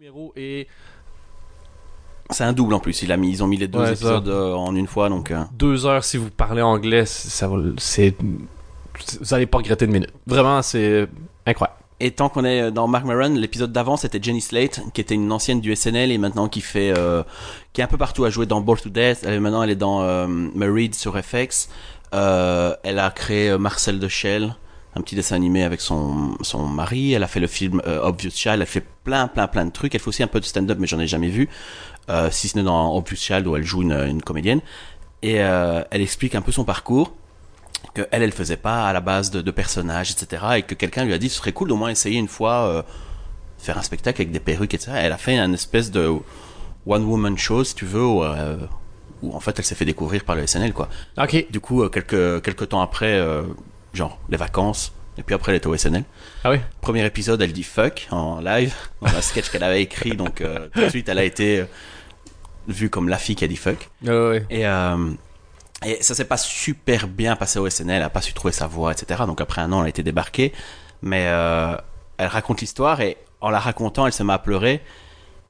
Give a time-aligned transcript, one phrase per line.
[0.00, 0.68] numéro et
[2.30, 3.02] C'est un double en plus.
[3.02, 5.32] Il a mis, ils ont mis les deux Ouais, épisodes euh, en une fois, donc.
[5.32, 8.14] euh, deux heures si vous parlez anglais, ça va- c'est
[9.20, 10.12] vous allez pas regretter une minute.
[10.28, 11.08] Vraiment, c'est
[11.46, 11.78] incroyable.
[11.98, 15.32] Et tant qu'on est dans Mark Maron, l'épisode d'avant c'était Jenny Slate, qui était une
[15.32, 17.24] ancienne du SNL et maintenant qui fait, euh,
[17.72, 19.24] qui est un peu partout à jouer dans Bored to Death.
[19.24, 21.68] Elle, maintenant elle est dans Married sur FX.
[22.12, 24.54] Elle a créé Marcel de Shell,
[24.98, 27.12] un petit dessin animé avec son son mari.
[27.12, 28.60] Elle a fait le film euh, Obvious Child.
[28.60, 29.94] Elle fait plein plein plein de trucs.
[29.94, 31.48] Elle fait aussi un peu de stand-up, mais j'en ai jamais vu,
[32.10, 34.60] euh, si ce n'est dans Obvious Child où elle joue une, une comédienne.
[35.22, 37.12] Et euh, elle explique un peu son parcours
[37.94, 41.04] que elle elle faisait pas à la base de, de personnages etc et que quelqu'un
[41.04, 42.84] lui a dit ce serait cool d'au moins essayer une fois
[43.58, 46.12] faire un spectacle avec des perruques etc elle a fait un espèce de
[46.86, 48.56] one woman show si tu veux où, euh,
[49.22, 50.88] où en fait elle s'est fait découvrir par le SNL quoi
[51.18, 51.46] Ok.
[51.50, 53.42] du coup quelques quelques temps après euh,
[53.98, 56.04] genre les vacances et puis après elle était au SNL
[56.44, 56.58] Ah oui.
[56.80, 60.68] premier épisode elle dit fuck en live dans un sketch qu'elle avait écrit donc euh,
[60.74, 61.64] tout de suite elle a été euh,
[62.68, 64.46] vue comme la fille qui a dit fuck ouais.
[64.50, 65.10] et, euh,
[65.84, 68.66] et ça s'est pas super bien passé au SNL, elle a pas su trouver sa
[68.66, 69.22] voix, etc.
[69.26, 70.52] Donc après un an, elle a été débarquée.
[71.02, 71.76] Mais euh,
[72.16, 74.82] elle raconte l'histoire et en la racontant, elle se met à pleurer.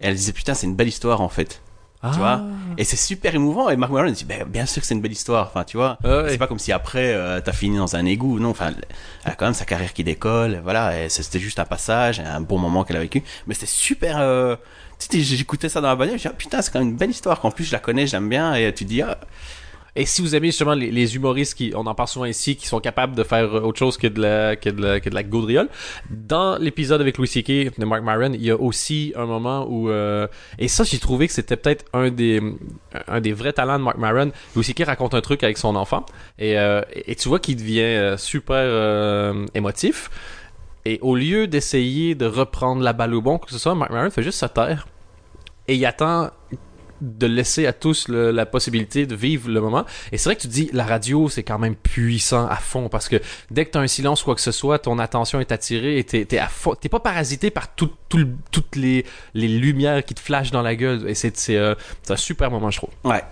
[0.00, 1.60] Et elle disait putain, c'est une belle histoire en fait.
[2.04, 2.10] Ah.
[2.12, 2.42] Tu vois
[2.76, 3.70] Et c'est super émouvant.
[3.70, 5.46] Et Mark Maron dit ben, bien sûr que c'est une belle histoire.
[5.46, 5.96] Enfin, tu vois.
[6.04, 6.30] Ah ouais.
[6.30, 8.38] C'est pas comme si après euh, t'as fini dans un égout.
[8.38, 8.72] Non, enfin,
[9.24, 10.60] elle a quand même sa carrière qui décolle.
[10.62, 13.22] Voilà, et c'était juste un passage, un bon moment qu'elle a vécu.
[13.46, 14.18] Mais c'était super.
[14.18, 14.56] Euh,
[14.98, 16.18] tu sais, j'écoutais ça dans la bagnole.
[16.18, 17.40] Je dis ah, putain, c'est quand même une belle histoire.
[17.40, 18.54] Qu'en plus je la connais, je l'aime bien.
[18.54, 19.18] Et tu te dis ah,
[19.96, 22.80] Et si vous aimez justement les, humoristes qui, on en parle souvent ici, qui sont
[22.80, 25.68] capables de faire autre chose que de la, que de la, que de la gaudriole,
[26.10, 27.78] dans l'épisode avec Louis C.K.
[27.78, 30.26] de Mark Maron, il y a aussi un moment où, euh,
[30.58, 32.42] et ça, j'ai trouvé que c'était peut-être un des,
[33.06, 34.32] un des vrais talents de Mark Maron.
[34.56, 34.84] Louis C.K.
[34.84, 36.04] raconte un truc avec son enfant,
[36.38, 40.10] et, euh, et tu vois qu'il devient euh, super émotif.
[40.86, 44.10] Et au lieu d'essayer de reprendre la balle au bon, que ce soit, Mark Maron
[44.10, 44.86] fait juste se taire.
[45.66, 46.30] Et il attend
[47.04, 49.84] de laisser à tous le- la possibilité de vivre le moment.
[50.10, 53.08] Et c'est vrai que tu dis, la radio, c'est quand même puissant à fond parce
[53.08, 53.20] que
[53.50, 55.98] dès que tu as un silence ou quoi que ce soit, ton attention est attirée
[55.98, 56.74] et t'es, t'es à fond.
[56.74, 59.04] T'es pas parasité par tout, tout le- toutes les,
[59.34, 61.08] les lumières qui te flashent dans la gueule.
[61.08, 62.90] Et c'est, c'est, euh, c'est un super moment, je trouve.
[63.04, 63.22] ouais.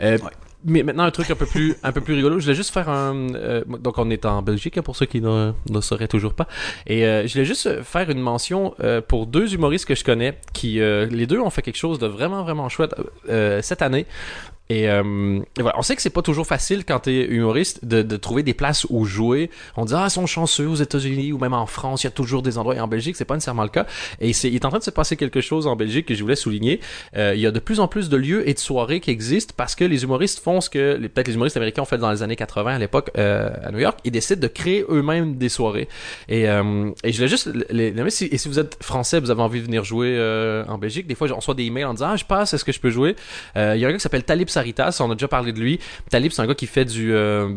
[0.00, 0.30] Euh, Ouais.
[0.68, 2.38] Mais maintenant, un truc un peu plus, un peu plus rigolo.
[2.40, 3.34] Je voulais juste faire un.
[3.34, 6.48] euh, donc, on est en Belgique, hein, pour ceux qui ne, ne sauraient toujours pas.
[6.86, 10.38] Et euh, je voulais juste faire une mention euh, pour deux humoristes que je connais,
[10.52, 12.94] qui euh, les deux ont fait quelque chose de vraiment, vraiment chouette
[13.28, 14.06] euh, cette année.
[14.68, 18.16] Et, euh, voilà, on sait que c'est pas toujours facile quand t'es humoriste de, de
[18.16, 19.50] trouver des places où jouer.
[19.76, 22.10] On dit ah ils sont chanceux aux États-Unis ou même en France, il y a
[22.10, 22.74] toujours des endroits.
[22.74, 23.86] Et en Belgique, c'est pas nécessairement le cas.
[24.20, 26.22] Et c'est, il est en train de se passer quelque chose en Belgique que je
[26.22, 26.80] voulais souligner.
[27.16, 29.54] Euh, il y a de plus en plus de lieux et de soirées qui existent
[29.56, 32.22] parce que les humoristes font ce que peut-être les humoristes américains ont fait dans les
[32.22, 33.98] années 80 à l'époque euh, à New York.
[34.04, 35.88] Ils décident de créer eux-mêmes des soirées.
[36.28, 39.30] Et, euh, et je voulais juste les, les- si, et si vous êtes français, vous
[39.30, 41.94] avez envie de venir jouer euh, en Belgique, des fois on reçoit des emails en
[41.94, 43.14] disant ah je passe, est-ce que je peux jouer?
[43.56, 45.60] Euh, Il y a un gars qui s'appelle Talib Saritas, on a déjà parlé de
[45.60, 45.78] lui.
[46.10, 47.48] Talib c'est un gars qui fait du euh,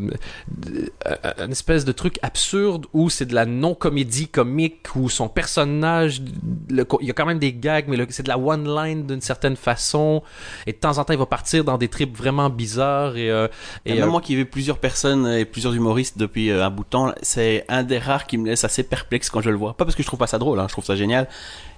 [1.05, 1.15] euh,
[1.45, 6.21] une espèce de truc absurde où c'est de la non-comédie comique où son personnage
[6.69, 9.21] le il y a quand même des gags mais c'est de la one line d'une
[9.21, 10.23] certaine façon
[10.67, 13.47] et de temps en temps il va partir dans des trips vraiment bizarres et, euh,
[13.85, 16.69] Et, même euh, moi qui ai vu plusieurs personnes et plusieurs humoristes depuis euh, un
[16.69, 19.57] bout de temps, c'est un des rares qui me laisse assez perplexe quand je le
[19.57, 19.73] vois.
[19.75, 21.27] Pas parce que je trouve pas ça drôle, hein, je trouve ça génial,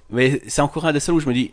[0.10, 1.52] mais c'est encore un des seuls où je me dis,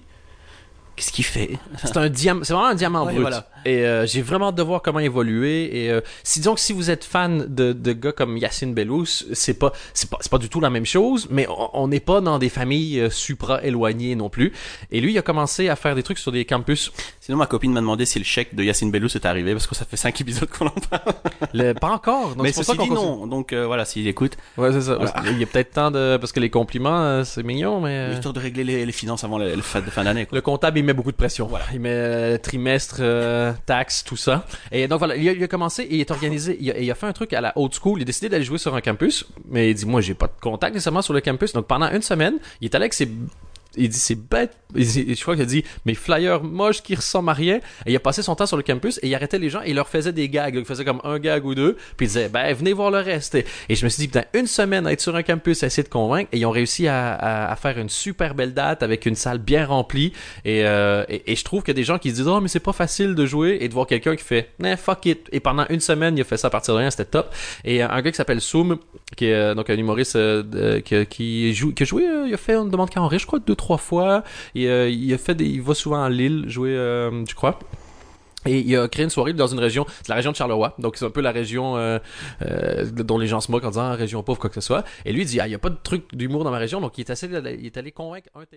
[0.96, 1.58] qu'est-ce qu'il fait?
[1.82, 3.48] C'est un diamant c'est vraiment un diamant Ouais, brut voilà.
[3.64, 6.72] Et euh, j'ai vraiment hâte de voir comment évoluer et euh, si disons que si
[6.72, 10.38] vous êtes fan de, de gars comme Yacine Bellous c'est pas c'est pas c'est pas
[10.38, 14.14] du tout la même chose mais on- n'est pas dans des familles euh, supra éloignées
[14.14, 14.52] non plus
[14.92, 17.72] et lui il a commencé à faire des trucs sur des campus Sinon ma copine
[17.72, 20.18] m'a demandé si le chèque de Yacine Bellous est arrivé parce que ça fait cinq
[20.20, 21.02] épisodes qu'on en parle.
[21.52, 24.80] Le- pas encore donc mais c'est dit non, donc euh, voilà, s'il écoute, ouais c'est
[24.82, 25.10] ça Voilà.
[25.22, 28.12] Qu'il y a peut-être temps de parce que les compliments euh, c'est mignon mais euh,
[28.14, 30.24] histoire de régler les, les finances avant de fin d'année.
[30.26, 30.36] quoi.
[30.36, 31.46] Le comptable, il met beaucoup de pression.
[31.46, 31.64] Voilà.
[31.74, 32.96] Il met euh, trimestre,
[33.48, 34.46] euh, taxes, tout ça.
[34.72, 37.12] Et donc voilà, il a, commencé, il est organisé, il a, il a fait un
[37.12, 37.98] truc à la old school.
[37.98, 40.40] Il a décidé d'aller jouer sur un campus, mais il dit moi j'ai pas de
[40.40, 41.52] contact nécessairement sur le campus.
[41.52, 43.08] Donc pendant une semaine, il est allé avec ses
[43.76, 44.56] il dit c'est bête.
[44.74, 47.56] Je crois qu'il a dit mes flyers moches qui ressemblent à rien.
[47.86, 49.70] Et il a passé son temps sur le campus et il arrêtait les gens et
[49.70, 50.54] il leur faisait des gags.
[50.54, 51.76] Il faisait comme un gag ou deux.
[51.96, 53.34] Puis il disait ben venez voir le reste.
[53.34, 55.82] Et, je me suis dit putain une semaine à être sur un campus à essayer
[55.82, 59.38] de convaincre et ils ont réussi à, faire une super belle date avec une salle
[59.38, 60.12] bien remplie.
[60.44, 62.60] Et, euh, et, et je trouve a des gens qui se disent oh mais c'est
[62.60, 65.28] pas facile de jouer et de voir quelqu'un qui fait nah, fuck it.
[65.32, 66.90] Et pendant une semaine il a fait ça à partir de rien.
[66.90, 67.34] C'était top.
[67.64, 68.78] Et euh, un gars qui s'appelle Soum
[69.16, 72.56] qui est euh, donc un humoriste euh, qui, joue qui a joué il a fait
[72.56, 74.24] on demande qu'à en rire je crois deux trois fois
[74.54, 77.58] et euh, il a fait des, il va souvent à Lille jouer euh, je crois?
[78.46, 80.96] Et il a créé une soirée dans une région, c'est la région de Charleroi, donc
[80.96, 81.98] c'est un peu la région euh,
[82.42, 84.84] euh, dont les gens se moquent en disant ah, région pauvre quoi que ce soit.
[85.04, 86.80] Et lui il dit ah il y a pas de truc d'humour dans ma région,
[86.80, 88.56] donc il est assez, il est allé convaincre un théâtre.